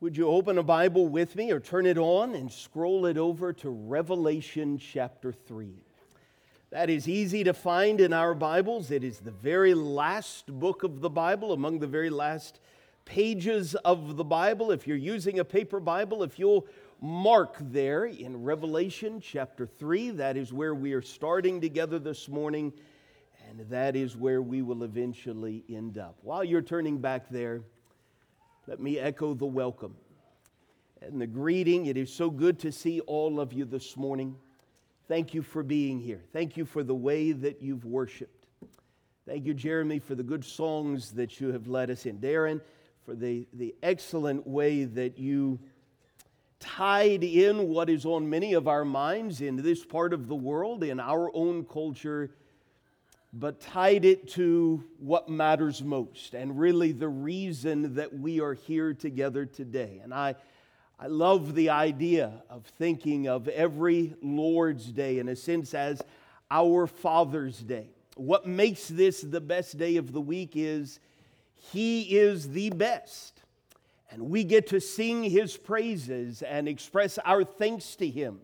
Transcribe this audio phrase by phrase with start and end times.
[0.00, 3.52] Would you open a Bible with me or turn it on and scroll it over
[3.54, 5.74] to Revelation chapter 3?
[6.70, 8.92] That is easy to find in our Bibles.
[8.92, 12.60] It is the very last book of the Bible, among the very last
[13.06, 14.70] pages of the Bible.
[14.70, 16.68] If you're using a paper Bible, if you'll
[17.00, 22.72] mark there in Revelation chapter 3, that is where we are starting together this morning,
[23.48, 26.18] and that is where we will eventually end up.
[26.22, 27.62] While you're turning back there,
[28.68, 29.94] let me echo the welcome
[31.00, 31.86] and the greeting.
[31.86, 34.36] It is so good to see all of you this morning.
[35.08, 36.20] Thank you for being here.
[36.34, 38.44] Thank you for the way that you've worshiped.
[39.26, 42.18] Thank you, Jeremy, for the good songs that you have led us in.
[42.18, 42.60] Darren,
[43.06, 45.58] for the, the excellent way that you
[46.60, 50.84] tied in what is on many of our minds in this part of the world,
[50.84, 52.32] in our own culture
[53.32, 58.94] but tied it to what matters most and really the reason that we are here
[58.94, 60.00] together today.
[60.02, 60.34] And I,
[60.98, 66.02] I love the idea of thinking of every Lord's Day in a sense as
[66.50, 67.90] our Father's Day.
[68.16, 70.98] What makes this the best day of the week is
[71.54, 73.42] He is the best.
[74.10, 78.40] And we get to sing His praises and express our thanks to Him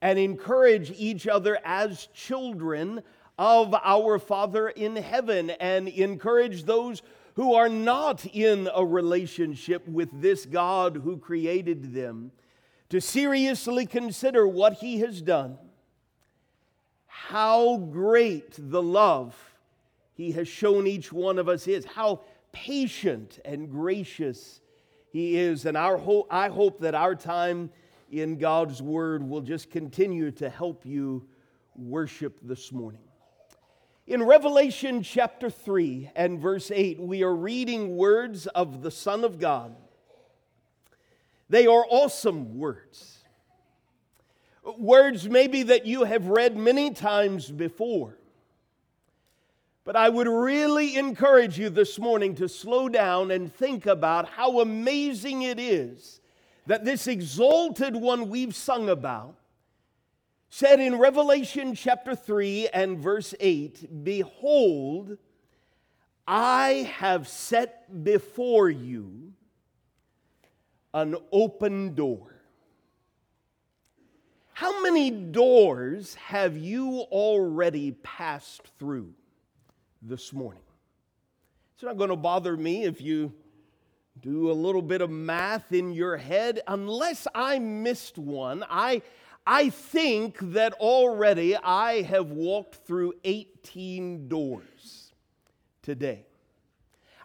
[0.00, 3.02] and encourage each other as children
[3.40, 7.00] of our Father in heaven and encourage those
[7.36, 12.32] who are not in a relationship with this God who created them
[12.90, 15.56] to seriously consider what He has done,
[17.06, 19.34] how great the love
[20.12, 22.20] He has shown each one of us is, how
[22.52, 24.60] patient and gracious
[25.12, 25.64] He is.
[25.64, 27.70] And our hope, I hope that our time
[28.10, 31.26] in God's Word will just continue to help you
[31.74, 33.00] worship this morning.
[34.10, 39.38] In Revelation chapter 3 and verse 8, we are reading words of the Son of
[39.38, 39.76] God.
[41.48, 43.18] They are awesome words.
[44.76, 48.18] Words maybe that you have read many times before.
[49.84, 54.58] But I would really encourage you this morning to slow down and think about how
[54.58, 56.20] amazing it is
[56.66, 59.36] that this exalted one we've sung about
[60.50, 65.16] said in Revelation chapter 3 and verse 8 Behold,
[66.26, 69.32] I have set before you
[70.92, 72.34] an open door.
[74.52, 79.14] How many doors have you already passed through
[80.02, 80.62] this morning?
[81.74, 83.32] It's not going to bother me if you
[84.20, 86.60] do a little bit of math in your head.
[86.66, 89.00] Unless I missed one, I
[89.52, 95.12] I think that already I have walked through 18 doors
[95.82, 96.24] today.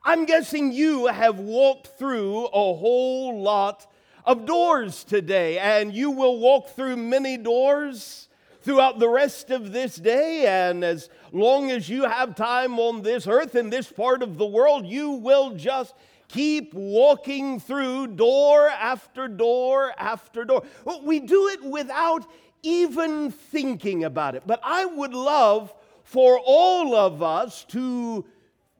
[0.04, 3.86] I'm guessing you have walked through a whole lot
[4.26, 8.28] of doors today, and you will walk through many doors
[8.64, 10.48] throughout the rest of this day.
[10.48, 14.48] And as long as you have time on this earth, in this part of the
[14.48, 15.94] world, you will just
[16.28, 20.64] keep walking through door after door after door.
[21.04, 22.30] We do it without
[22.64, 24.44] even thinking about it.
[24.46, 28.26] But I would love for all of us to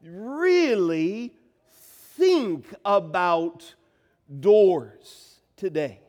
[0.04, 1.34] really
[2.18, 3.76] think about
[4.40, 6.00] doors today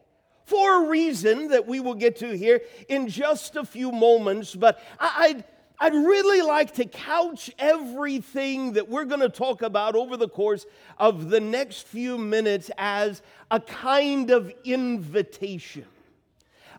[0.46, 4.54] for a reason that we will get to here in just a few moments.
[4.54, 5.44] But I'd
[5.78, 10.64] I'd really like to couch everything that we're going to talk about over the course
[10.96, 13.20] of the next few minutes as
[13.50, 15.84] a kind of invitation.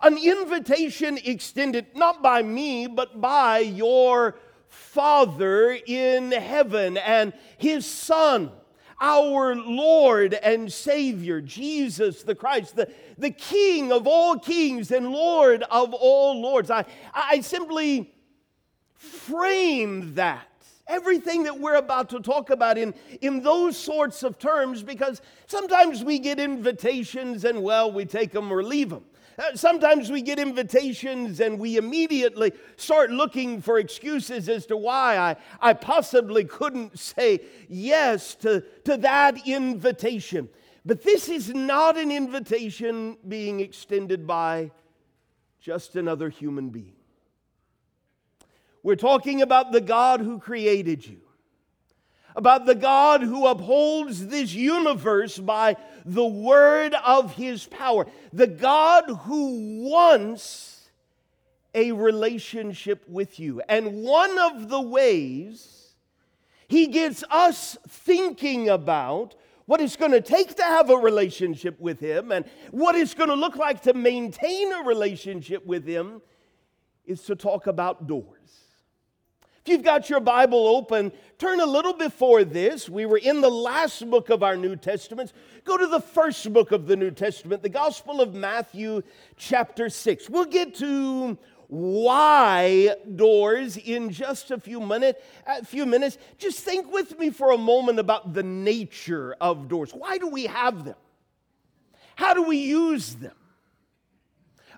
[0.02, 4.36] An invitation extended not by me, but by your
[4.68, 8.52] Father in heaven and His Son
[9.00, 15.63] our Lord and Savior, Jesus the Christ, the, the King of all kings and Lord
[15.69, 16.72] of all lords.
[16.72, 18.12] I, I simply
[18.97, 20.47] frame that
[20.88, 26.04] everything that we're about to talk about in, in those sorts of terms because sometimes
[26.04, 29.04] we get invitations and, well, we take them or leave them.
[29.38, 35.18] Uh, sometimes we get invitations and we immediately start looking for excuses as to why
[35.18, 40.50] I, I possibly couldn't say yes to, to that invitation.
[40.86, 44.72] But this is not an invitation being extended by
[45.60, 46.97] just another human being.
[48.83, 51.19] We're talking about the God who created you,
[52.35, 59.06] about the God who upholds this universe by the word of his power, the God
[59.09, 60.89] who wants
[61.74, 63.62] a relationship with you.
[63.68, 65.77] And one of the ways
[66.68, 69.35] he gets us thinking about
[69.65, 73.29] what it's going to take to have a relationship with Him and what it's going
[73.29, 76.21] to look like to maintain a relationship with Him
[77.06, 78.67] is to talk about doors.
[79.68, 82.88] If you've got your Bible open, turn a little before this.
[82.88, 85.34] We were in the last book of our New Testament.
[85.66, 89.02] Go to the first book of the New Testament, the Gospel of Matthew,
[89.36, 90.30] chapter 6.
[90.30, 91.38] We'll get to
[91.68, 97.52] why doors in just a few minutes a few minutes just think with me for
[97.52, 100.96] a moment about the nature of doors why do we have them
[102.16, 103.36] how do we use them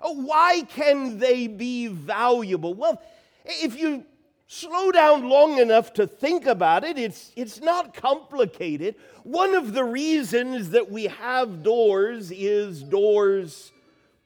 [0.02, 3.00] oh, why can they be valuable well
[3.44, 4.04] if you
[4.52, 9.84] slow down long enough to think about it it's it's not complicated one of the
[9.84, 13.70] reasons that we have doors is doors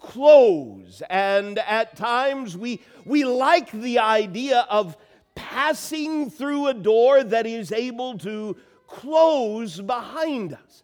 [0.05, 1.03] close.
[1.09, 4.97] And at times we, we like the idea of
[5.35, 8.57] passing through a door that is able to
[8.87, 10.83] close behind us.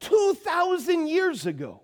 [0.00, 1.80] 2,000 years ago,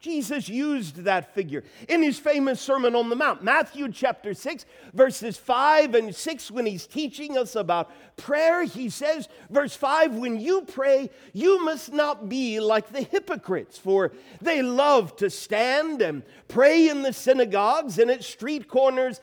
[0.00, 3.44] Jesus used that figure in his famous Sermon on the Mount.
[3.44, 4.64] Matthew chapter 6,
[4.94, 10.40] verses 5 and 6, when he's teaching us about prayer, he says, verse 5, when
[10.40, 16.22] you pray, you must not be like the hypocrites, for they love to stand and
[16.48, 19.20] pray in the synagogues and at street corners.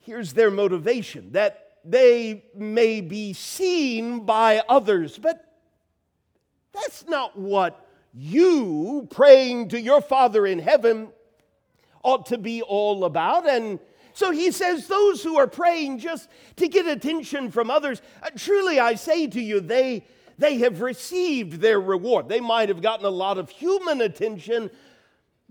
[0.00, 5.42] Here's their motivation that they may be seen by others, but
[6.74, 7.83] that's not what
[8.14, 11.08] you praying to your Father in heaven
[12.02, 13.48] ought to be all about.
[13.48, 13.80] And
[14.12, 18.78] so he says, those who are praying just to get attention from others, uh, truly
[18.78, 20.06] I say to you, they,
[20.38, 22.28] they have received their reward.
[22.28, 24.70] They might have gotten a lot of human attention,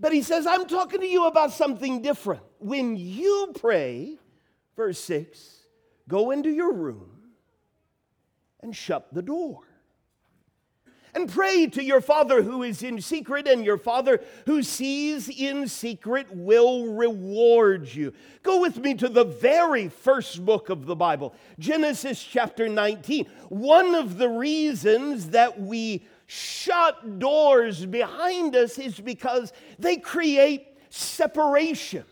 [0.00, 2.42] but he says, I'm talking to you about something different.
[2.58, 4.16] When you pray,
[4.74, 5.58] verse 6,
[6.08, 7.10] go into your room
[8.62, 9.60] and shut the door
[11.14, 15.68] and pray to your Father who is in secret, and your Father who sees in
[15.68, 18.12] secret will reward you.
[18.42, 23.26] Go with me to the very first book of the Bible, Genesis chapter 19.
[23.48, 32.04] One of the reasons that we shut doors behind us is because they create separation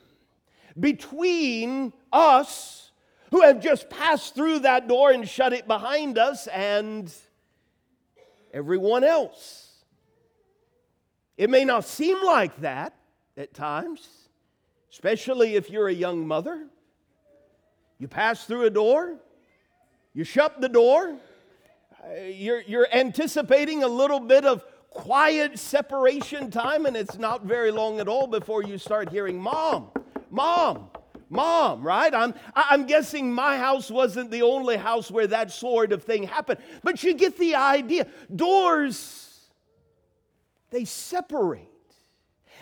[0.79, 2.93] between us
[3.31, 7.13] who have just passed through that door and shut it behind us and
[8.53, 9.69] everyone else.
[11.37, 12.95] It may not seem like that
[13.37, 14.07] at times,
[14.91, 16.67] especially if you're a young mother.
[17.99, 19.17] You pass through a door,
[20.13, 21.17] you shut the door,
[22.05, 27.71] uh, you're, you're anticipating a little bit of quiet separation time, and it's not very
[27.71, 29.91] long at all before you start hearing, Mom,
[30.31, 30.91] Mom,
[31.33, 32.15] mom, right?
[32.15, 36.61] I'm, I'm guessing my house wasn't the only house where that sort of thing happened.
[36.85, 38.07] But you get the idea.
[38.35, 39.41] Doors,
[40.71, 41.69] they separate.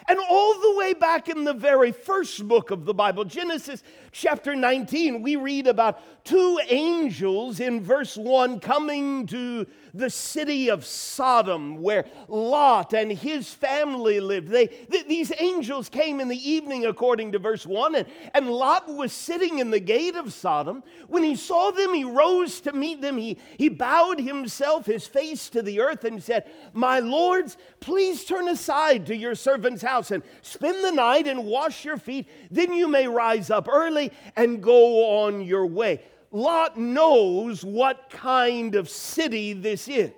[0.08, 4.54] And all the way back in the very first book of the Bible, Genesis chapter
[4.54, 11.82] 19, we read about two angels in verse 1 coming to the city of Sodom
[11.82, 14.48] where Lot and his family lived.
[14.48, 18.92] They, th- these angels came in the evening, according to verse 1, and, and Lot
[18.92, 20.82] was sitting in the gate of Sodom.
[21.08, 23.16] When he saw them, he rose to meet them.
[23.16, 28.48] He, he bowed himself, his face to the earth, and said, My lords, please turn
[28.48, 32.28] aside to your servant's house and spend the night and wash your feet.
[32.50, 33.99] Then you may rise up early
[34.36, 36.02] and go on your way.
[36.30, 40.12] Lot knows what kind of city this is.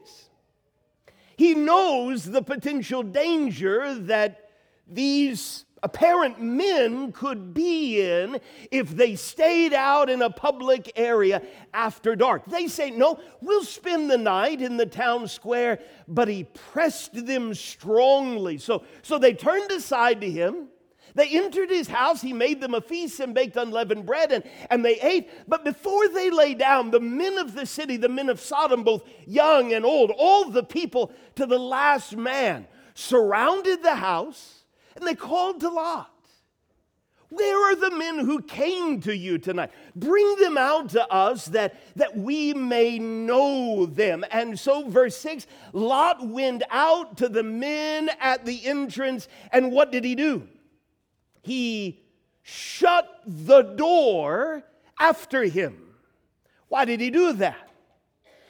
[1.36, 4.50] He knows the potential danger that
[4.86, 8.38] these apparent men could be in
[8.70, 11.42] if they stayed out in a public area
[11.74, 12.44] after dark.
[12.46, 17.54] They say, No, we'll spend the night in the town square, but he pressed them
[17.54, 18.58] strongly.
[18.58, 20.68] So, so they turned aside to him.
[21.14, 22.22] They entered his house.
[22.22, 25.30] He made them a feast and baked unleavened bread, and, and they ate.
[25.46, 29.02] But before they lay down, the men of the city, the men of Sodom, both
[29.26, 34.64] young and old, all the people to the last man, surrounded the house,
[34.96, 36.08] and they called to Lot.
[37.28, 39.70] Where are the men who came to you tonight?
[39.96, 44.22] Bring them out to us that, that we may know them.
[44.30, 49.90] And so, verse 6 Lot went out to the men at the entrance, and what
[49.90, 50.46] did he do?
[51.42, 52.00] He
[52.42, 54.64] shut the door
[54.98, 55.76] after him.
[56.68, 57.68] Why did he do that?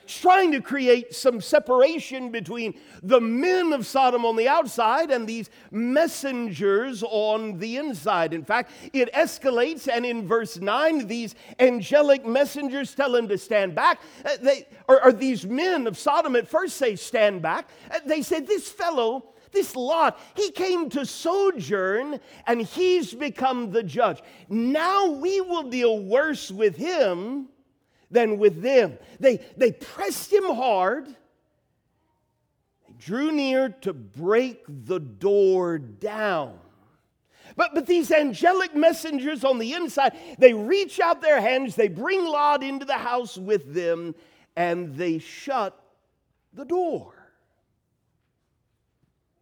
[0.05, 5.27] He's trying to create some separation between the men of Sodom on the outside and
[5.27, 8.35] these messengers on the inside.
[8.35, 13.75] In fact, it escalates, and in verse 9, these angelic messengers tell him to stand
[13.75, 14.01] back.
[14.25, 17.69] Uh, they, or, or these men of Sodom at first say, Stand back.
[17.91, 23.83] Uh, they said, This fellow this Lot, he came to sojourn and he's become the
[23.83, 24.23] judge.
[24.49, 27.49] Now we will deal worse with him
[28.11, 28.99] than with them.
[29.21, 31.07] They, they pressed him hard.
[31.07, 36.59] They drew near to break the door down.
[37.57, 42.25] But, but these angelic messengers on the inside, they reach out their hands, they bring
[42.25, 44.15] Lot into the house with them,
[44.57, 45.79] and they shut
[46.53, 47.22] the door.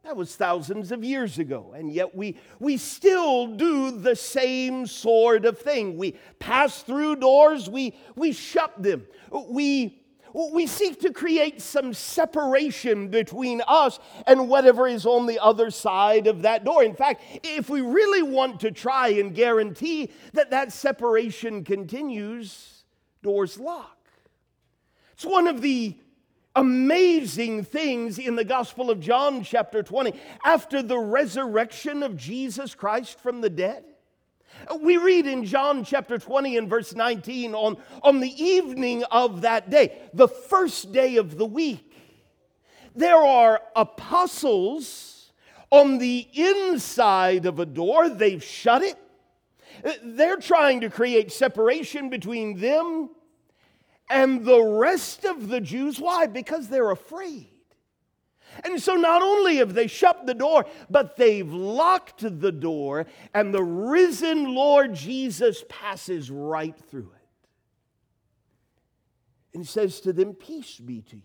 [0.04, 5.44] That was thousands of years ago, and yet we, we still do the same sort
[5.44, 5.98] of thing.
[5.98, 9.06] We pass through doors, we, we shut them.
[9.30, 10.00] We,
[10.32, 16.26] we seek to create some separation between us and whatever is on the other side
[16.26, 16.82] of that door.
[16.82, 22.84] In fact, if we really want to try and guarantee that that separation continues,
[23.22, 23.98] doors lock.
[25.12, 25.94] It's one of the
[26.56, 30.12] amazing things in the Gospel of John, chapter 20,
[30.44, 33.84] after the resurrection of Jesus Christ from the dead.
[34.80, 39.70] We read in John chapter 20 and verse 19 on, on the evening of that
[39.70, 41.86] day, the first day of the week,
[42.94, 45.32] there are apostles
[45.70, 48.08] on the inside of a door.
[48.08, 48.96] They've shut it.
[50.02, 53.10] They're trying to create separation between them
[54.10, 55.98] and the rest of the Jews.
[56.00, 56.26] Why?
[56.26, 57.46] Because they're afraid.
[58.64, 63.54] And so not only have they shut the door, but they've locked the door, and
[63.54, 67.16] the risen Lord Jesus passes right through it.
[69.54, 71.22] And says to them, Peace be to you.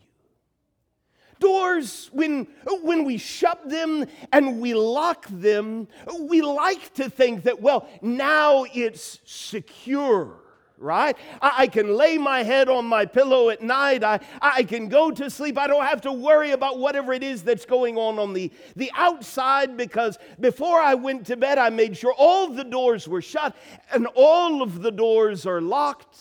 [1.39, 2.47] Doors, when,
[2.81, 5.87] when we shut them and we lock them,
[6.19, 10.44] we like to think that, well, now it's secure
[10.77, 11.17] right?
[11.41, 14.03] I, I, can lay my head on my pillow at night.
[14.03, 15.57] I, I can go to sleep.
[15.57, 18.91] I don't have to worry about whatever it is that's going on on the, the
[18.95, 23.55] outside because before I went to bed, I made sure all the doors were shut
[23.93, 26.17] and all of the doors are locked.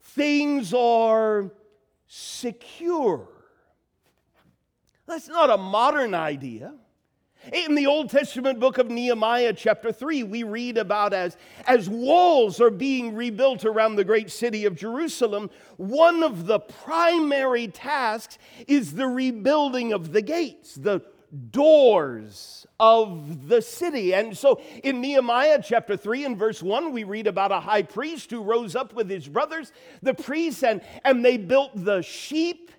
[0.00, 1.50] Things are
[2.06, 3.28] secure.
[5.06, 6.74] That's not a modern idea.
[7.52, 11.36] In the Old Testament book of Nehemiah, chapter 3, we read about as,
[11.66, 17.68] as walls are being rebuilt around the great city of Jerusalem, one of the primary
[17.68, 21.02] tasks is the rebuilding of the gates, the
[21.50, 24.14] doors of the city.
[24.14, 28.30] And so in Nehemiah chapter 3 and verse 1, we read about a high priest
[28.30, 29.72] who rose up with his brothers,
[30.02, 32.70] the priests, and, and they built the sheep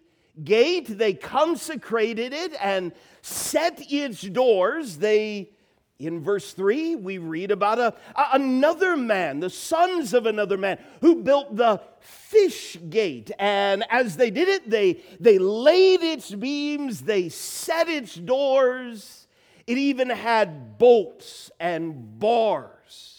[0.43, 4.97] gate, they consecrated it and set its doors.
[4.97, 5.51] They,
[5.99, 7.93] in verse 3, we read about a,
[8.33, 13.31] another man, the sons of another man, who built the fish gate.
[13.39, 19.27] And as they did it, they, they laid its beams, they set its doors.
[19.67, 23.15] It even had bolts and bars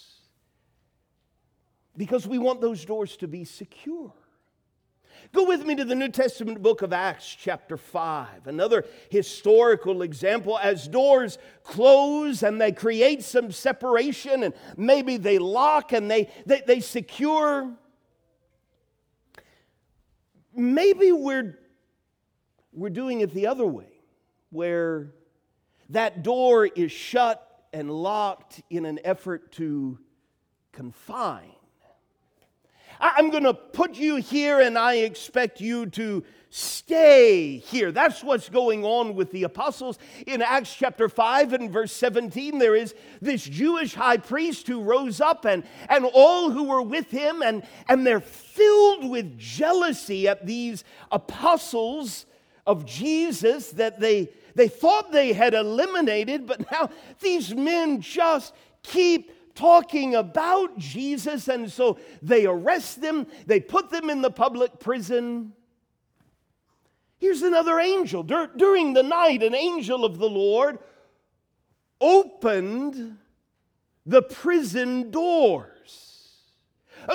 [1.97, 4.13] because we want those doors to be secure.
[5.33, 8.47] Go with me to the New Testament book of Acts, chapter 5.
[8.47, 10.57] Another historical example.
[10.57, 16.61] As doors close and they create some separation, and maybe they lock and they, they,
[16.65, 17.69] they secure.
[20.55, 21.59] Maybe we're,
[22.71, 23.91] we're doing it the other way,
[24.49, 25.13] where
[25.89, 27.43] that door is shut
[27.73, 29.99] and locked in an effort to
[30.71, 31.56] confine
[32.99, 37.91] I'm going to put you here and I expect you to stay here.
[37.91, 39.99] That's what's going on with the apostles.
[40.25, 45.19] In Acts chapter 5 and verse 17, there is this Jewish high priest who rose
[45.21, 50.45] up and, and all who were with him, and, and they're filled with jealousy at
[50.45, 52.25] these apostles
[52.65, 56.89] of Jesus that they, they thought they had eliminated, but now
[57.19, 64.09] these men just keep talking about Jesus, and so they arrest them, they put them
[64.09, 65.53] in the public prison.
[67.17, 68.23] Here's another angel.
[68.23, 70.77] Dur- during the night, an angel of the Lord
[71.99, 73.17] opened
[74.05, 75.76] the prison doors.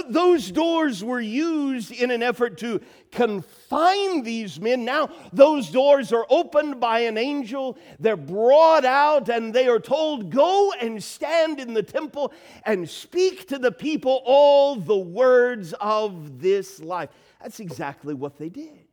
[0.08, 2.80] Those doors were used in an effort to
[3.10, 4.86] confine these men.
[4.86, 7.76] Now, those doors are opened by an angel.
[8.00, 12.32] They're brought out and they are told, Go and stand in the temple
[12.64, 17.10] and speak to the people all the words of this life.
[17.42, 18.86] That's exactly what they did.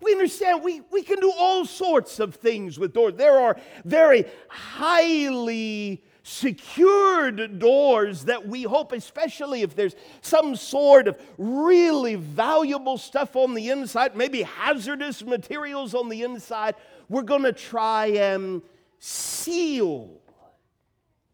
[0.00, 3.14] we understand we, we can do all sorts of things with doors.
[3.14, 11.20] There are very highly secured doors that we hope, especially if there's some sort of
[11.36, 16.74] really valuable stuff on the inside, maybe hazardous materials on the inside,
[17.10, 18.62] we're going to try and
[18.98, 20.18] seal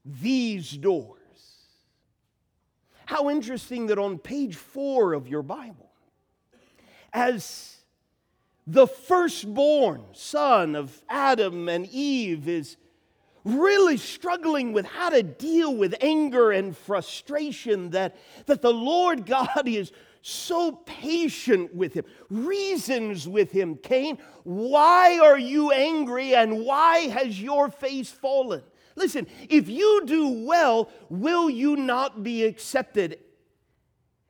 [0.05, 1.19] these doors.
[3.07, 5.93] How interesting that on page four of your Bible,
[7.13, 7.77] as
[8.67, 12.77] the firstborn son of Adam and Eve is
[13.45, 18.17] really struggling with how to deal with anger and frustration that,
[18.47, 19.93] that the Lord God is
[20.23, 23.77] so patient with him, reasons with him.
[23.77, 28.63] Cain, why are you angry and why has your face fallen?
[28.97, 33.19] Listen, if you do well, will you not be accepted?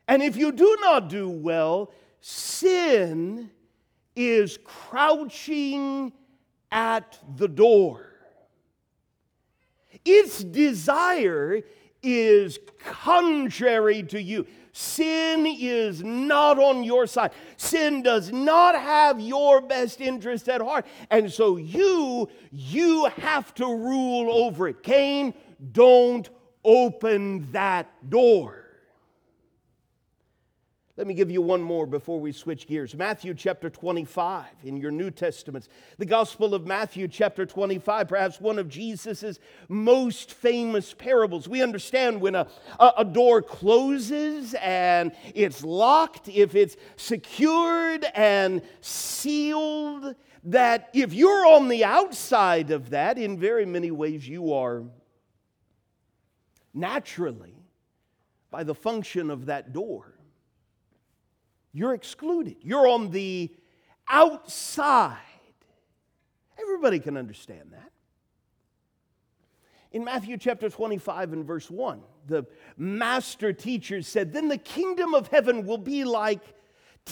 [0.07, 3.51] And if you do not do well, sin
[4.15, 6.13] is crouching
[6.71, 8.10] at the door.
[10.05, 11.63] Its desire
[12.03, 14.47] is contrary to you.
[14.73, 17.33] Sin is not on your side.
[17.57, 20.87] Sin does not have your best interest at heart.
[21.11, 24.83] And so you, you have to rule over it.
[24.83, 25.35] Cain,
[25.73, 26.29] don't
[26.65, 28.60] open that door.
[31.01, 32.95] Let me give you one more before we switch gears.
[32.95, 35.67] Matthew chapter 25 in your New Testaments.
[35.97, 39.39] The Gospel of Matthew chapter 25, perhaps one of Jesus'
[39.71, 41.49] most famous parables.
[41.49, 42.47] We understand when a,
[42.79, 50.15] a door closes and it's locked, if it's secured and sealed,
[50.45, 54.85] that if you're on the outside of that, in very many ways you are
[56.75, 57.55] naturally,
[58.51, 60.20] by the function of that door,
[61.73, 62.57] you're excluded.
[62.63, 63.51] You're on the
[64.09, 65.17] outside.
[66.61, 67.91] Everybody can understand that.
[69.93, 72.47] In Matthew chapter 25 and verse 1, the
[72.77, 76.41] master teacher said, Then the kingdom of heaven will be like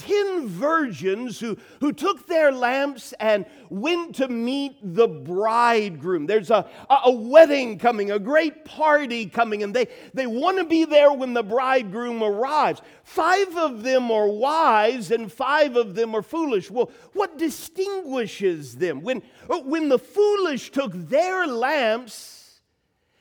[0.01, 6.25] ten virgins who, who took their lamps and went to meet the bridegroom.
[6.25, 10.85] There's a, a, wedding coming, a great party coming, and they, they want to be
[10.85, 12.81] there when the bridegroom arrives.
[13.03, 16.71] Five of them are wise and five of them are foolish.
[16.71, 19.01] Well, what distinguishes them?
[19.01, 22.39] When, when the foolish took their lamps,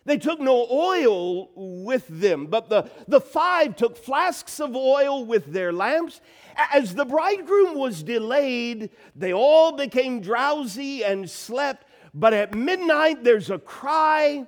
[0.09, 5.53] they took no oil with them, but the, the five took flasks of oil with
[5.53, 6.23] their lamps.
[6.59, 11.87] As the bridegroom was delayed, they all became drowsy and slept.
[12.13, 14.47] But at midnight, there's a cry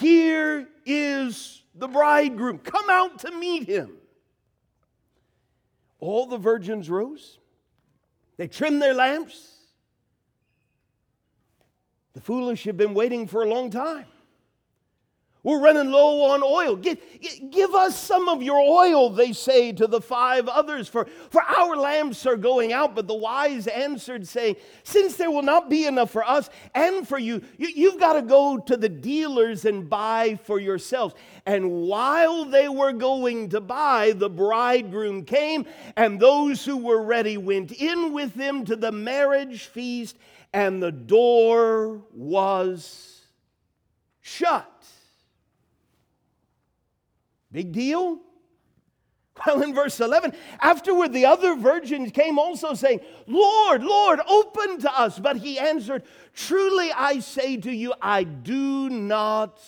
[0.00, 2.58] Here is the bridegroom.
[2.58, 3.92] Come out to meet him.
[6.00, 7.38] All the virgins rose,
[8.36, 9.56] they trimmed their lamps.
[12.12, 14.06] The foolish have been waiting for a long time.
[15.44, 16.74] We're running low on oil.
[16.74, 16.98] Give,
[17.50, 21.76] give us some of your oil, they say to the five others, for, for our
[21.76, 22.94] lamps are going out.
[22.94, 27.18] But the wise answered, saying, Since there will not be enough for us and for
[27.18, 31.14] you, you you've got to go to the dealers and buy for yourselves.
[31.46, 37.36] And while they were going to buy, the bridegroom came, and those who were ready
[37.36, 40.16] went in with him to the marriage feast
[40.52, 43.22] and the door was
[44.20, 44.77] shut.
[47.50, 48.18] Big deal?
[49.46, 54.98] Well, in verse 11, afterward the other virgins came also saying, Lord, Lord, open to
[54.98, 55.18] us.
[55.18, 56.02] But he answered,
[56.34, 59.60] Truly I say to you, I do not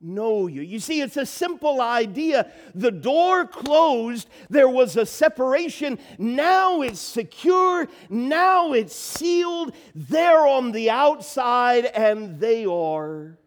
[0.00, 0.62] know you.
[0.62, 2.50] You see, it's a simple idea.
[2.74, 5.98] The door closed, there was a separation.
[6.18, 9.74] Now it's secure, now it's sealed.
[9.94, 13.38] They're on the outside and they are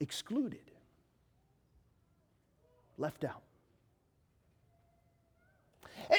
[0.00, 0.65] excluded,
[2.98, 3.42] left out.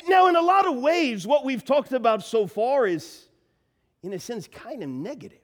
[0.07, 3.29] Now, in a lot of ways, what we've talked about so far is,
[4.03, 5.39] in a sense, kind of negative.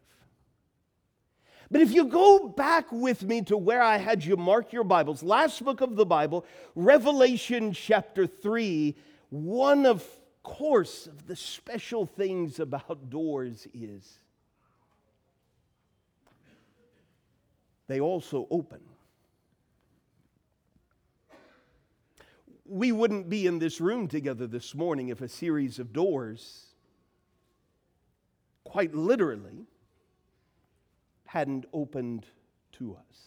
[1.71, 5.23] But if you go back with me to where I had you mark your Bibles,
[5.23, 8.95] last book of the Bible, Revelation chapter 3,
[9.29, 10.05] one of
[10.43, 14.19] course of the special things about doors is
[17.87, 18.81] they also open.
[22.73, 26.65] We wouldn't be in this room together this morning if a series of doors,
[28.63, 29.67] quite literally,
[31.25, 32.25] hadn't opened
[32.79, 33.17] to us.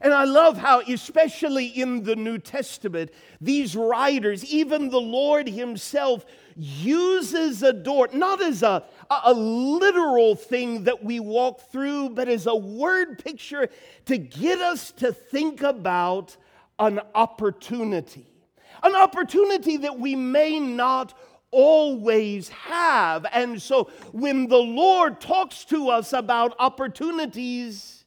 [0.00, 6.26] And I love how, especially in the New Testament, these writers, even the Lord Himself,
[6.56, 12.48] uses a door not as a, a literal thing that we walk through, but as
[12.48, 13.68] a word picture
[14.06, 16.36] to get us to think about
[16.78, 18.26] an opportunity.
[18.82, 21.14] An opportunity that we may not
[21.50, 23.24] always have.
[23.32, 28.04] And so when the Lord talks to us about opportunities,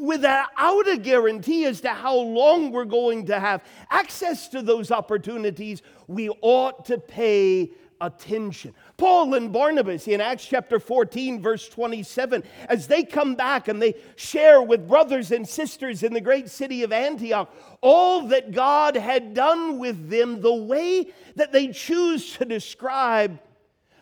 [0.00, 5.82] without a guarantee as to how long we're going to have access to those opportunities,
[6.08, 8.74] we ought to pay attention.
[8.96, 13.94] Paul and Barnabas in Acts chapter 14, verse 27, as they come back and they
[14.16, 19.34] share with brothers and sisters in the great city of Antioch all that God had
[19.34, 23.40] done with them, the way that they choose to describe.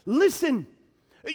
[0.07, 0.67] Listen,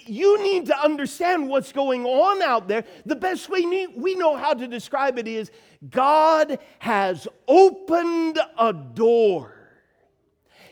[0.05, 2.83] you need to understand what's going on out there.
[3.05, 5.51] The best way we know how to describe it is
[5.89, 9.55] God has opened a door.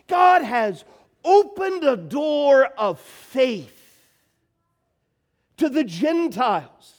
[0.07, 0.85] God has
[1.27, 3.73] opened a door of faith
[5.57, 6.93] to the Gentiles.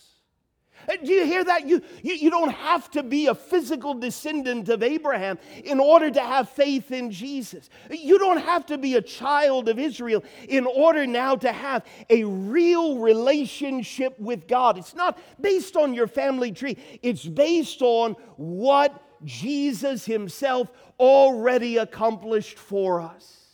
[1.05, 1.69] Do you hear that?
[1.69, 6.21] You, you, you don't have to be a physical descendant of Abraham in order to
[6.21, 7.69] have faith in Jesus.
[7.91, 12.25] You don't have to be a child of Israel in order now to have a
[12.25, 14.79] real relationship with God.
[14.79, 22.59] It's not based on your family tree, it's based on what Jesus Himself already accomplished
[22.59, 23.48] for us.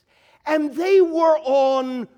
[0.46, 2.09] And they were on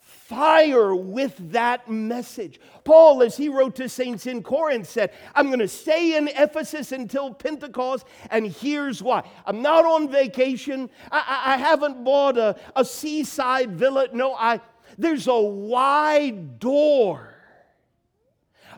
[0.00, 2.58] fire with that message.
[2.82, 6.90] Paul, as he wrote to saints in Corinth, said, I'm going to stay in Ephesus
[6.90, 9.22] until Pentecost, and here's why.
[9.44, 10.90] I'm not on vacation.
[11.12, 14.08] I, I, haven't bought a, a seaside villa.
[14.12, 14.60] No, I,
[14.98, 17.35] there's a wide door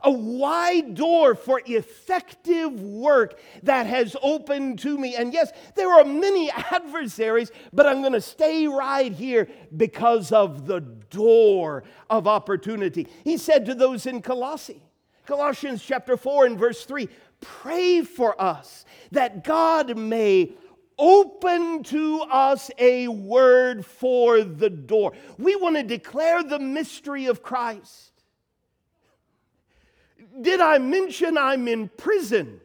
[0.03, 5.17] a wide door for effective work that has opened to me.
[5.17, 10.67] And yes, there are many adversaries, but I'm going to stay right here because of
[10.67, 13.09] the door of opportunity.
[13.25, 14.83] He said to those in Colossae,
[15.27, 17.09] Colossians chapter 4 and verse 3,
[17.41, 20.55] pray for us that God may
[20.99, 25.13] open to us a word for the door.
[25.39, 28.18] We want to declare the mystery of Christ.
[30.41, 32.61] Did I mention I'm in prison?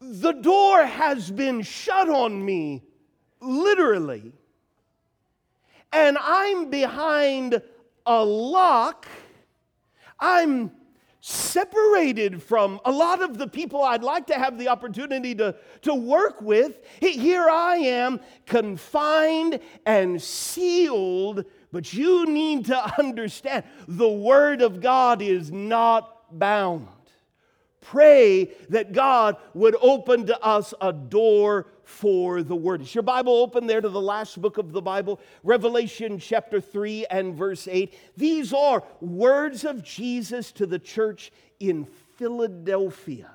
[0.00, 2.82] The door has been shut on me,
[3.40, 4.32] literally,
[5.92, 7.62] and I'm behind
[8.06, 9.06] a lock.
[10.18, 10.72] I'm
[11.20, 15.94] separated from a lot of the people I'd like to have the opportunity to, to
[15.94, 16.78] work with.
[17.00, 25.22] Here I am, confined and sealed but you need to understand the Word of God
[25.22, 26.88] is not bound.
[27.80, 32.82] Pray that God would open to us a door for the Word.
[32.82, 35.18] Is your Bible open there to the last book of the Bible?
[35.42, 37.94] Revelation chapter 3 and verse 8.
[38.16, 43.30] These are words of Jesus to the church in Philadelphia.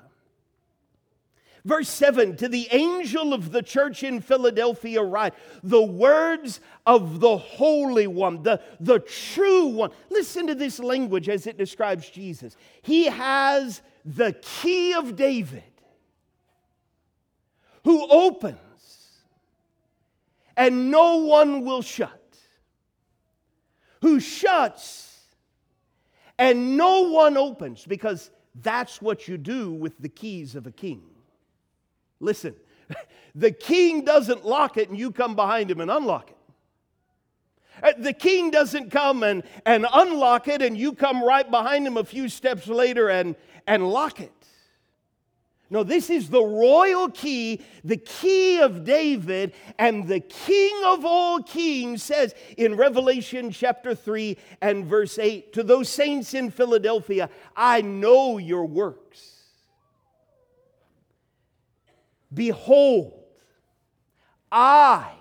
[1.66, 7.36] Verse 7 To the angel of the church in Philadelphia, write the words of the
[7.36, 9.90] Holy One, the, the true one.
[10.08, 12.56] Listen to this language as it describes Jesus.
[12.82, 15.64] He has the key of David
[17.82, 18.60] who opens
[20.56, 22.38] and no one will shut,
[24.02, 25.18] who shuts
[26.38, 31.02] and no one opens, because that's what you do with the keys of a king.
[32.20, 32.54] Listen,
[33.34, 36.36] the king doesn't lock it and you come behind him and unlock it.
[37.82, 41.96] Uh, the king doesn't come and, and unlock it and you come right behind him
[41.96, 44.32] a few steps later and, and lock it.
[45.68, 51.42] No, this is the royal key, the key of David, and the king of all
[51.42, 57.80] kings says in Revelation chapter 3 and verse 8 to those saints in Philadelphia, I
[57.80, 59.35] know your works
[62.36, 63.24] Behold,
[64.52, 65.14] I,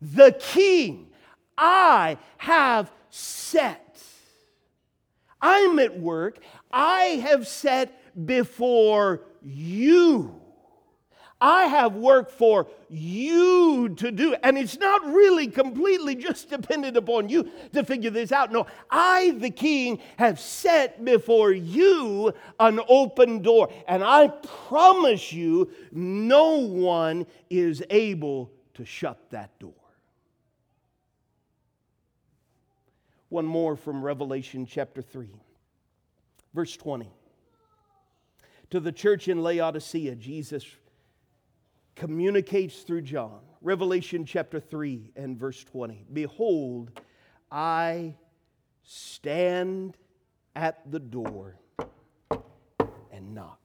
[0.00, 1.10] the king,
[1.58, 4.02] I have set.
[5.42, 6.38] I'm at work.
[6.72, 10.41] I have set before you
[11.42, 14.36] I have work for you to do.
[14.44, 18.52] And it's not really completely just dependent upon you to figure this out.
[18.52, 23.72] No, I, the king, have set before you an open door.
[23.88, 29.72] And I promise you, no one is able to shut that door.
[33.30, 35.28] One more from Revelation chapter 3.
[36.54, 37.10] Verse 20.
[38.70, 40.64] To the church in Laodicea, Jesus
[41.94, 43.40] communicates through John.
[43.60, 46.06] Revelation chapter 3 and verse 20.
[46.12, 47.00] Behold,
[47.50, 48.16] I
[48.82, 49.96] stand
[50.56, 51.56] at the door
[53.12, 53.58] and knock.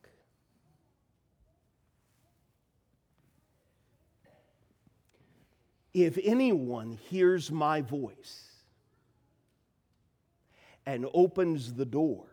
[5.94, 8.52] If anyone hears my voice
[10.86, 12.28] and opens the door,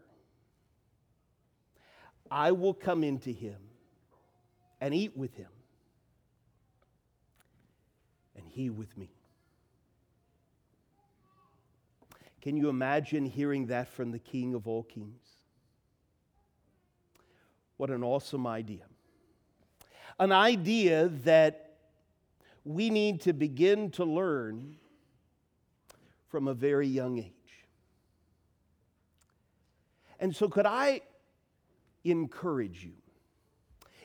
[2.31, 3.57] I will come into him
[4.83, 5.49] and eat with him,
[8.37, 9.11] and he with me.
[12.41, 15.23] Can you imagine hearing that from the King of all kings?
[17.77, 18.85] What an awesome idea.
[20.21, 21.79] An idea that
[22.65, 24.77] we need to begin to learn
[26.29, 27.33] from a very young age.
[30.21, 31.01] And so, could I
[32.05, 32.93] encourage you,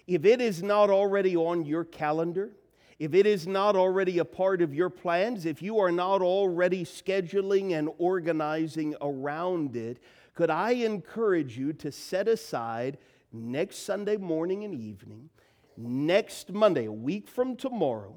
[0.08, 2.52] if it is not already on your calendar,
[3.00, 6.84] if it is not already a part of your plans, if you are not already
[6.84, 10.00] scheduling and organizing around it,
[10.34, 12.98] could I encourage you to set aside
[13.32, 15.30] next Sunday morning and evening,
[15.78, 18.16] next Monday, a week from tomorrow,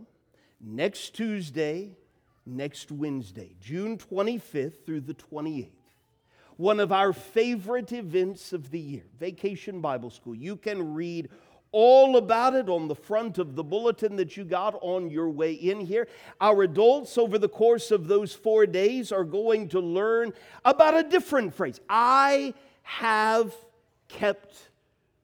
[0.61, 1.97] next Tuesday,
[2.45, 5.69] next Wednesday, June 25th through the 28th?
[6.57, 10.35] One of our favorite events of the year, Vacation Bible School.
[10.35, 11.29] You can read
[11.73, 15.53] all about it on the front of the bulletin that you got on your way
[15.53, 16.07] in here.
[16.41, 20.33] Our adults, over the course of those four days, are going to learn
[20.65, 23.55] about a different phrase I have
[24.09, 24.69] kept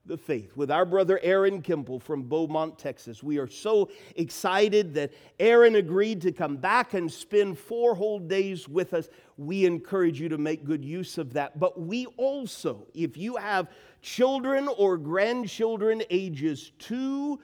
[0.08, 3.22] the faith with our brother Aaron Kimple from Beaumont, Texas.
[3.22, 8.66] We are so excited that Aaron agreed to come back and spend four whole days
[8.66, 9.08] with us.
[9.36, 11.60] We encourage you to make good use of that.
[11.60, 13.68] But we also, if you have
[14.00, 17.40] children or grandchildren ages two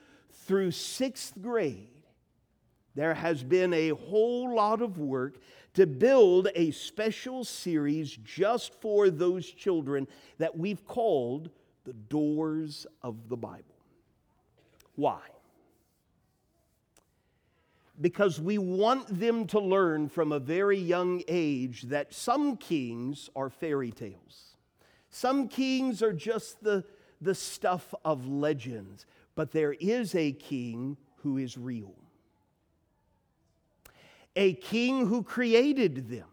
[0.46, 1.88] through sixth grade,
[2.94, 5.36] there has been a whole lot of work
[5.74, 10.06] to build a special series just for those children
[10.38, 11.50] that we've called
[11.84, 13.64] the doors of the Bible.
[14.94, 15.20] Why?
[18.00, 23.50] Because we want them to learn from a very young age that some kings are
[23.50, 24.53] fairy tales.
[25.14, 26.82] Some kings are just the,
[27.20, 31.94] the stuff of legends, but there is a king who is real.
[34.34, 36.26] A king who created them.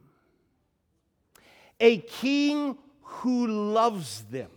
[1.79, 4.49] A king who loves them,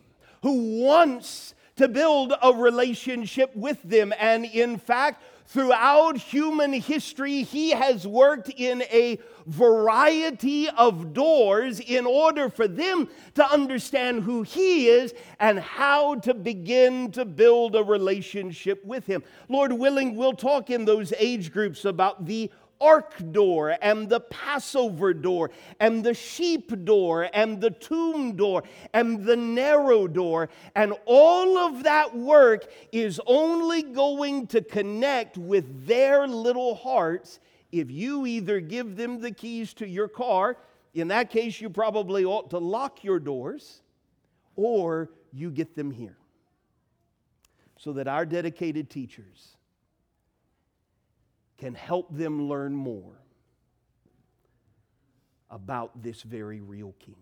[0.42, 7.70] who wants to build a relationship with them, and in fact, Throughout human history, he
[7.70, 14.88] has worked in a variety of doors in order for them to understand who he
[14.88, 19.22] is and how to begin to build a relationship with him.
[19.48, 25.14] Lord willing, we'll talk in those age groups about the ark door and the Passover
[25.14, 30.48] door and the sheep door and the tomb door and the narrow door.
[30.74, 37.40] And all of that work is only going to connect with their little hearts
[37.72, 40.56] if you either give them the keys to your car,
[40.94, 43.82] in that case, you probably ought to lock your doors,
[44.54, 46.16] or you get them here.
[47.76, 49.56] So that our dedicated teachers
[51.58, 53.14] can help them learn more
[55.50, 57.16] about this very real King.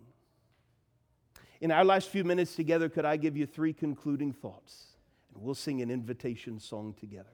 [1.60, 4.86] In our last few minutes together, could I give you three concluding thoughts?
[5.32, 7.28] And we'll sing an invitation song together.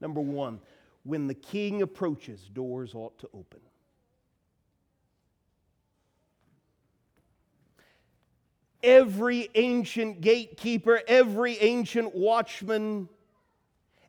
[0.00, 0.60] Number one,
[1.02, 3.60] when the King approaches, doors ought to open.
[8.82, 13.08] Every ancient gatekeeper, every ancient watchman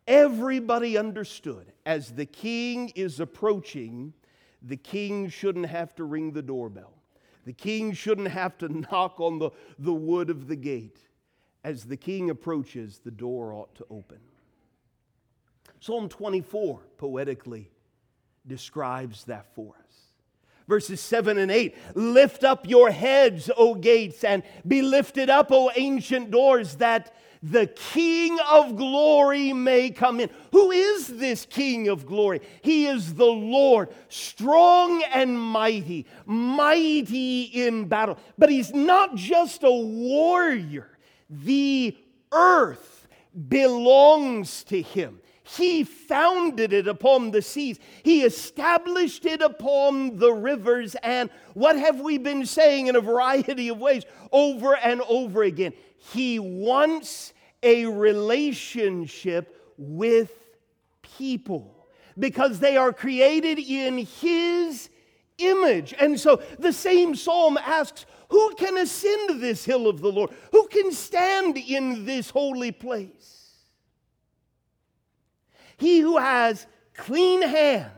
[0.08, 4.14] Everybody understood as the king is approaching,
[4.62, 6.94] the king shouldn't have to ring the doorbell.
[7.46, 11.00] The king shouldn't have to knock on the, the wood of the gate.
[11.64, 14.20] As the king approaches, the door ought to open.
[15.80, 17.72] Psalm 24 poetically
[18.48, 20.15] describes that for us.
[20.68, 25.72] Verses 7 and 8 Lift up your heads, O gates, and be lifted up, O
[25.76, 27.14] ancient doors, that
[27.52, 30.30] the King of glory may come in.
[30.52, 32.42] Who is this King of glory?
[32.62, 38.18] He is the Lord, strong and mighty, mighty in battle.
[38.38, 40.98] But he's not just a warrior,
[41.30, 41.96] the
[42.32, 43.08] earth
[43.48, 45.20] belongs to him.
[45.48, 47.78] He founded it upon the seas.
[48.02, 50.96] He established it upon the rivers.
[51.04, 55.74] And what have we been saying in a variety of ways over and over again?
[55.98, 60.32] He wants a relationship with
[61.18, 64.90] people because they are created in His
[65.38, 65.94] image.
[66.00, 70.32] And so the same psalm asks, Who can ascend this hill of the Lord?
[70.52, 73.35] Who can stand in this holy place?
[75.78, 77.92] He who has clean hands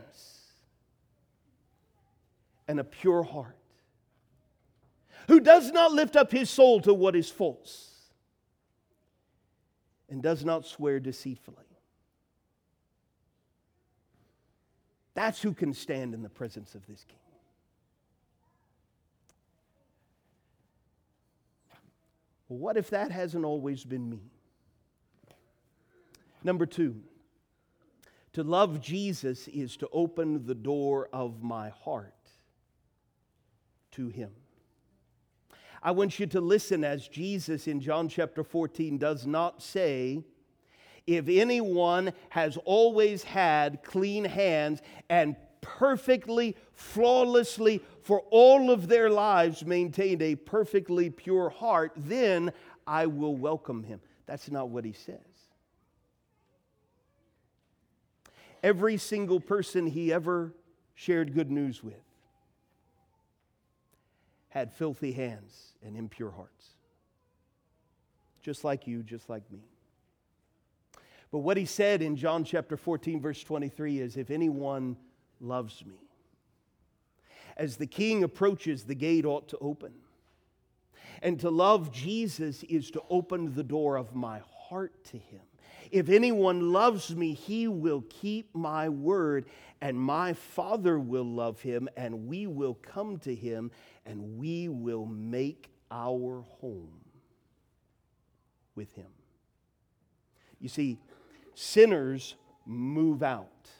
[2.66, 3.56] and a pure heart,
[5.28, 7.88] who does not lift up his soul to what is false
[10.08, 11.56] and does not swear deceitfully.
[15.14, 17.18] That's who can stand in the presence of this king.
[22.48, 24.20] What if that hasn't always been me?
[26.42, 27.02] Number two,
[28.38, 32.14] to love Jesus is to open the door of my heart
[33.90, 34.30] to Him.
[35.82, 40.22] I want you to listen as Jesus in John chapter 14 does not say,
[41.04, 49.66] if anyone has always had clean hands and perfectly, flawlessly, for all of their lives
[49.66, 52.52] maintained a perfectly pure heart, then
[52.86, 54.00] I will welcome him.
[54.26, 55.27] That's not what he says.
[58.62, 60.54] Every single person he ever
[60.94, 61.94] shared good news with
[64.48, 66.70] had filthy hands and impure hearts.
[68.42, 69.60] Just like you, just like me.
[71.30, 74.96] But what he said in John chapter 14, verse 23 is if anyone
[75.40, 76.00] loves me,
[77.56, 79.92] as the king approaches, the gate ought to open.
[81.22, 85.40] And to love Jesus is to open the door of my heart to him.
[85.90, 89.46] If anyone loves me, he will keep my word,
[89.80, 93.70] and my Father will love him, and we will come to him,
[94.04, 97.00] and we will make our home
[98.74, 99.10] with him.
[100.60, 100.98] You see,
[101.54, 102.34] sinners
[102.66, 103.70] move out.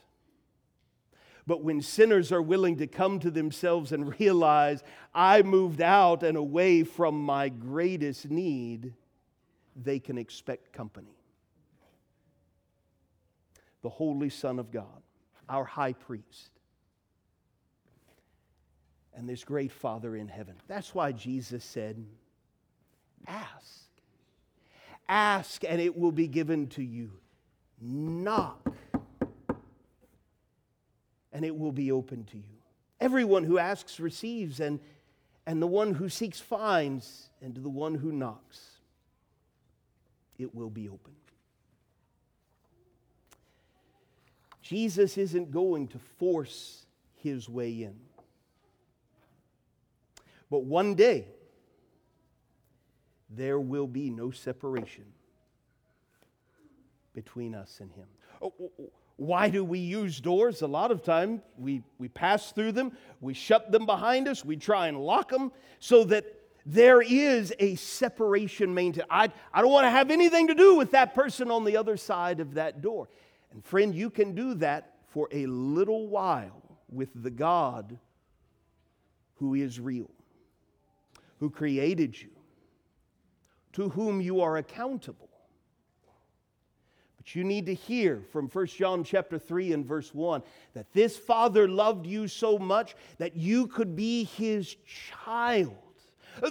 [1.46, 4.82] But when sinners are willing to come to themselves and realize,
[5.14, 8.94] I moved out and away from my greatest need,
[9.74, 11.17] they can expect company
[13.82, 15.02] the Holy Son of God,
[15.48, 16.50] our high priest,
[19.14, 20.54] and this great Father in heaven.
[20.68, 22.04] That's why Jesus said,
[23.26, 23.84] Ask.
[25.08, 27.10] Ask, and it will be given to you.
[27.80, 28.72] Knock,
[31.32, 32.58] and it will be open to you.
[33.00, 34.80] Everyone who asks receives, and,
[35.46, 38.78] and the one who seeks finds, and to the one who knocks,
[40.38, 41.17] it will be opened.
[44.68, 47.94] Jesus isn't going to force his way in.
[50.50, 51.24] But one day,
[53.30, 55.06] there will be no separation
[57.14, 58.04] between us and him.
[58.42, 58.52] Oh,
[59.16, 60.60] why do we use doors?
[60.60, 64.58] A lot of time we, we pass through them, we shut them behind us, we
[64.58, 66.26] try and lock them so that
[66.66, 69.06] there is a separation maintained.
[69.08, 71.96] I, I don't want to have anything to do with that person on the other
[71.96, 73.08] side of that door.
[73.52, 77.98] And friend, you can do that for a little while with the God
[79.36, 80.10] who is real,
[81.38, 82.30] who created you,
[83.72, 85.28] to whom you are accountable.
[87.16, 90.42] But you need to hear from 1 John chapter 3 and verse 1
[90.74, 94.76] that this Father loved you so much that you could be his
[95.24, 95.76] child.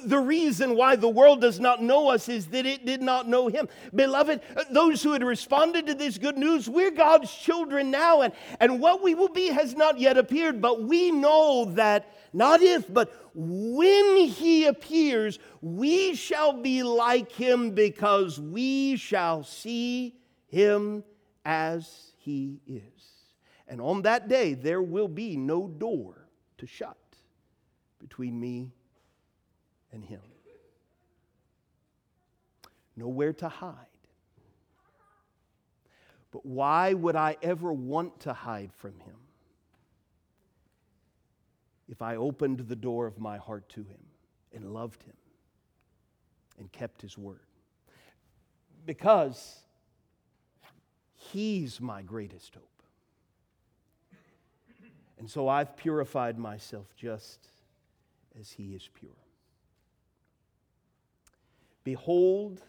[0.04, 3.48] The reason why the world does not know us is that it did not know
[3.48, 3.68] him.
[3.94, 8.80] Beloved, those who had responded to this good news, we're God's children now, and, and
[8.80, 13.14] what we will be has not yet appeared, but we know that not if, but
[13.34, 20.16] when he appears, we shall be like him because we shall see
[20.48, 21.04] him
[21.46, 22.82] as he is.
[23.68, 26.98] And on that day, there will be no door to shut
[28.00, 28.72] between me
[30.02, 30.22] Him.
[32.96, 33.76] Nowhere to hide.
[36.32, 39.16] But why would I ever want to hide from Him
[41.88, 44.04] if I opened the door of my heart to Him
[44.54, 45.16] and loved Him
[46.60, 47.40] and kept His word?
[48.86, 49.60] Because
[51.14, 52.64] He's my greatest hope.
[55.20, 57.48] And so I've purified myself just
[58.40, 59.12] as He is pure.
[61.88, 62.60] Behold,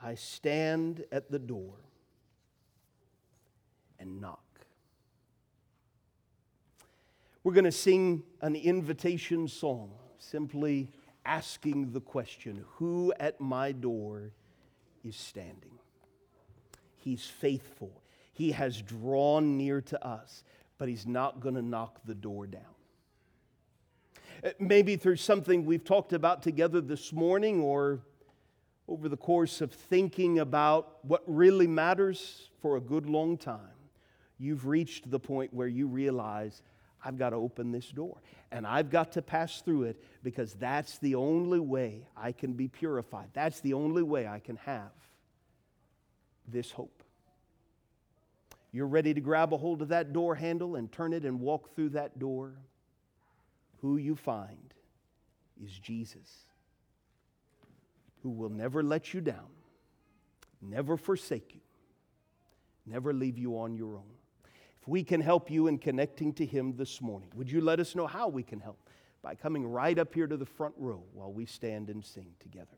[0.00, 1.76] I stand at the door
[4.00, 4.42] and knock.
[7.44, 10.88] We're going to sing an invitation song, simply
[11.24, 14.32] asking the question Who at my door
[15.04, 15.78] is standing?
[16.96, 18.02] He's faithful.
[18.32, 20.42] He has drawn near to us,
[20.78, 22.74] but He's not going to knock the door down.
[24.58, 28.00] Maybe through something we've talked about together this morning or
[28.88, 33.60] over the course of thinking about what really matters for a good long time,
[34.38, 36.62] you've reached the point where you realize,
[37.04, 38.16] I've got to open this door
[38.50, 42.66] and I've got to pass through it because that's the only way I can be
[42.66, 43.28] purified.
[43.34, 44.90] That's the only way I can have
[46.46, 47.02] this hope.
[48.72, 51.74] You're ready to grab a hold of that door handle and turn it and walk
[51.74, 52.52] through that door.
[53.80, 54.74] Who you find
[55.62, 56.47] is Jesus,
[58.22, 59.48] who will never let you down,
[60.60, 61.60] never forsake you,
[62.86, 64.12] never leave you on your own.
[64.80, 67.94] If we can help you in connecting to Him this morning, would you let us
[67.94, 68.78] know how we can help?
[69.22, 72.76] By coming right up here to the front row while we stand and sing together.